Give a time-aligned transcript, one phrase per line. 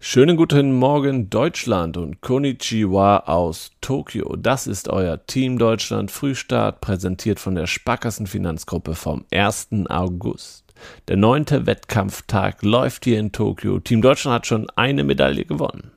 [0.00, 4.36] Schönen guten Morgen Deutschland und Konnichiwa aus Tokio.
[4.36, 9.70] Das ist euer Team Deutschland Frühstart, präsentiert von der Sparkassenfinanzgruppe vom 1.
[9.88, 10.72] August.
[11.08, 13.80] Der neunte Wettkampftag läuft hier in Tokio.
[13.80, 15.90] Team Deutschland hat schon eine Medaille gewonnen.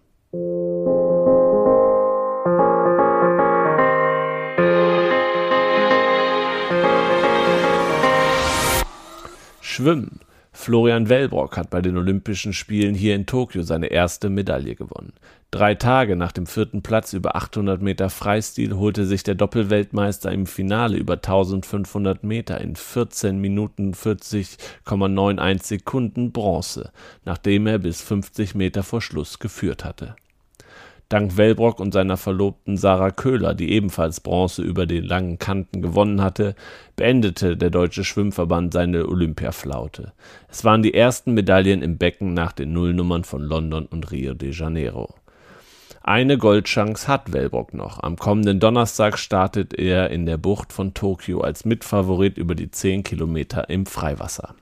[9.61, 10.21] Schwimmen.
[10.53, 15.13] Florian Wellbrock hat bei den Olympischen Spielen hier in Tokio seine erste Medaille gewonnen.
[15.49, 20.45] Drei Tage nach dem vierten Platz über 800 Meter Freistil holte sich der Doppelweltmeister im
[20.45, 26.91] Finale über 1500 Meter in 14 Minuten 40,91 Sekunden Bronze,
[27.25, 30.15] nachdem er bis 50 Meter vor Schluss geführt hatte
[31.11, 36.21] Dank Wellbrock und seiner Verlobten Sarah Köhler, die ebenfalls Bronze über den langen Kanten gewonnen
[36.21, 36.55] hatte,
[36.95, 40.13] beendete der Deutsche Schwimmverband seine Olympiaflaute.
[40.47, 44.51] Es waren die ersten Medaillen im Becken nach den Nullnummern von London und Rio de
[44.51, 45.13] Janeiro.
[46.01, 48.01] Eine Goldchance hat Wellbrock noch.
[48.01, 53.03] Am kommenden Donnerstag startet er in der Bucht von Tokio als Mitfavorit über die 10
[53.03, 54.55] Kilometer im Freiwasser.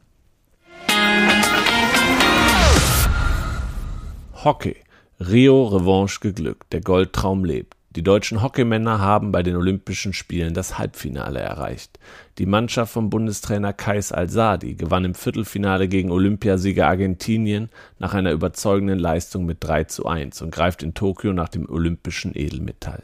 [4.44, 4.78] Hockey
[5.22, 7.76] Rio Revanche geglückt, der Goldtraum lebt.
[7.90, 12.00] Die deutschen Hockeymänner haben bei den Olympischen Spielen das Halbfinale erreicht.
[12.38, 18.98] Die Mannschaft von Bundestrainer Kais Al-Sadi gewann im Viertelfinale gegen Olympiasieger Argentinien nach einer überzeugenden
[18.98, 23.04] Leistung mit 3 zu 1 und greift in Tokio nach dem olympischen Edelmetall.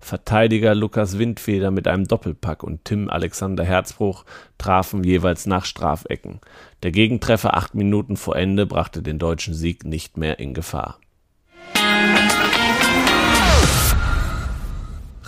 [0.00, 4.24] Verteidiger Lukas Windfeder mit einem Doppelpack und Tim Alexander Herzbruch
[4.56, 6.40] trafen jeweils nach Strafecken.
[6.82, 11.00] Der Gegentreffer acht Minuten vor Ende brachte den deutschen Sieg nicht mehr in Gefahr.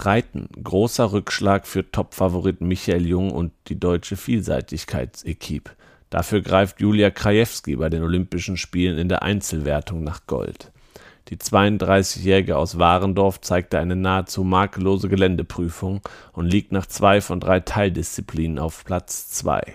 [0.06, 0.48] Reiten.
[0.62, 5.72] Großer Rückschlag für Topfavoriten Michael Jung und die deutsche Vielseitigkeitsequipe.
[6.10, 10.70] Dafür greift Julia Krajewski bei den Olympischen Spielen in der Einzelwertung nach Gold.
[11.28, 16.00] Die 32-Jährige aus Warendorf zeigte eine nahezu makellose Geländeprüfung
[16.32, 19.74] und liegt nach zwei von drei Teildisziplinen auf Platz 2.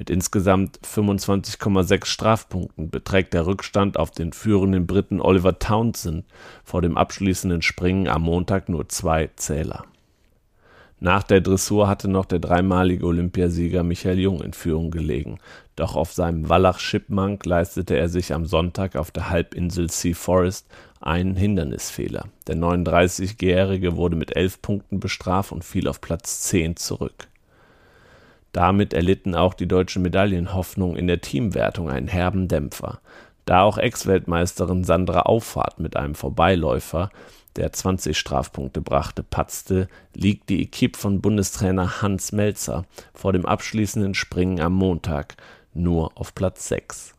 [0.00, 6.24] Mit insgesamt 25,6 Strafpunkten beträgt der Rückstand auf den führenden Briten Oliver Townsend
[6.64, 9.84] vor dem abschließenden Springen am Montag nur zwei Zähler.
[11.00, 15.38] Nach der Dressur hatte noch der dreimalige Olympiasieger Michael Jung in Führung gelegen,
[15.76, 20.66] doch auf seinem Wallach Chipmunk leistete er sich am Sonntag auf der Halbinsel Sea Forest
[21.02, 22.24] einen Hindernisfehler.
[22.46, 27.29] Der 39-Jährige wurde mit elf Punkten bestraft und fiel auf Platz 10 zurück
[28.52, 33.00] damit erlitten auch die deutschen Medaillenhoffnungen in der Teamwertung einen herben Dämpfer.
[33.44, 37.10] Da auch Ex-Weltmeisterin Sandra Auffahrt mit einem Vorbeiläufer,
[37.56, 44.14] der 20 Strafpunkte brachte, patzte, liegt die Equipe von Bundestrainer Hans Melzer vor dem abschließenden
[44.14, 45.36] Springen am Montag
[45.74, 47.14] nur auf Platz 6.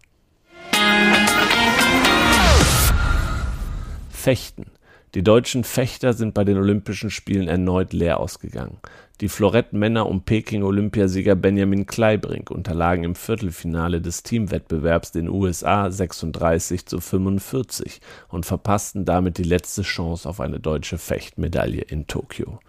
[4.09, 4.67] Fechten
[5.13, 8.77] die deutschen Fechter sind bei den Olympischen Spielen erneut leer ausgegangen.
[9.19, 16.99] Die Florettmänner um Peking-Olympiasieger Benjamin Kleibrink unterlagen im Viertelfinale des Teamwettbewerbs den USA 36 zu
[16.99, 22.59] 45 und verpassten damit die letzte Chance auf eine deutsche Fechtmedaille in Tokio.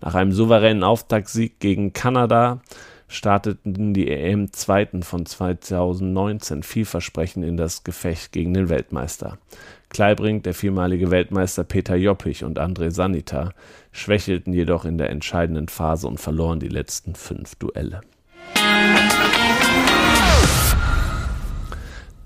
[0.00, 2.60] Nach einem souveränen Auftaktsieg gegen Kanada
[3.08, 9.38] starteten die EM-Zweiten von 2019 vielversprechend in das Gefecht gegen den Weltmeister.
[9.88, 13.52] Kleibrink, der viermalige Weltmeister Peter Joppich und André Sanita
[13.92, 18.00] schwächelten jedoch in der entscheidenden Phase und verloren die letzten fünf Duelle.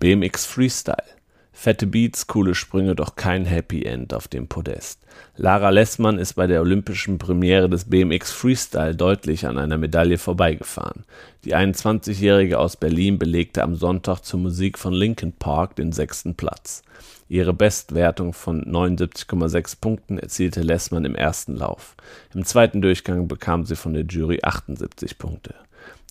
[0.01, 1.20] BMX Freestyle
[1.63, 4.99] Fette Beats, coole Sprünge, doch kein Happy End auf dem Podest.
[5.37, 11.05] Lara Lessmann ist bei der olympischen Premiere des BMX Freestyle deutlich an einer Medaille vorbeigefahren.
[11.45, 16.83] Die 21-Jährige aus Berlin belegte am Sonntag zur Musik von Linkin Park den sechsten Platz.
[17.29, 21.95] Ihre Bestwertung von 79,6 Punkten erzielte Lessmann im ersten Lauf.
[22.35, 25.55] Im zweiten Durchgang bekam sie von der Jury 78 Punkte.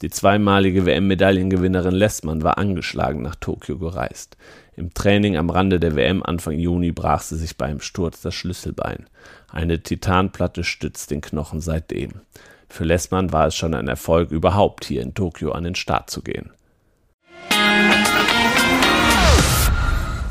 [0.02, 4.38] Die zweimalige WM-Medaillengewinnerin Lessmann war angeschlagen nach Tokio gereist.
[4.78, 9.08] Im Training am Rande der WM Anfang Juni brach sie sich beim Sturz das Schlüsselbein.
[9.52, 12.22] Eine Titanplatte stützt den Knochen seitdem.
[12.70, 16.22] Für Lessmann war es schon ein Erfolg, überhaupt hier in Tokio an den Start zu
[16.22, 16.52] gehen.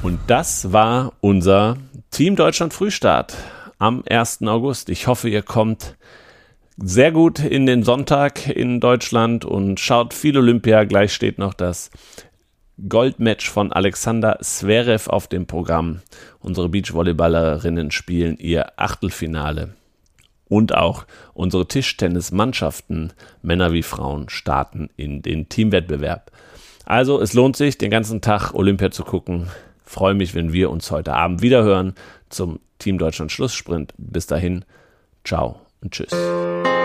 [0.03, 1.77] Und das war unser
[2.11, 3.37] Team Deutschland Frühstart
[3.79, 4.43] am 1.
[4.45, 4.89] August.
[4.89, 5.97] Ich hoffe, ihr kommt
[6.83, 10.85] sehr gut in den Sonntag in Deutschland und schaut viel Olympia.
[10.85, 11.91] Gleich steht noch das
[12.89, 16.01] Goldmatch von Alexander Zverev auf dem Programm.
[16.39, 19.75] Unsere Beachvolleyballerinnen spielen ihr Achtelfinale.
[20.49, 21.05] Und auch
[21.35, 26.31] unsere Tischtennismannschaften, Männer wie Frauen, starten in den Teamwettbewerb.
[26.87, 29.49] Also es lohnt sich, den ganzen Tag Olympia zu gucken.
[29.85, 31.95] Freue mich, wenn wir uns heute Abend wiederhören
[32.31, 33.93] zum Team Deutschland Schlusssprint.
[33.99, 34.65] Bis dahin,
[35.25, 36.78] ciao und tschüss.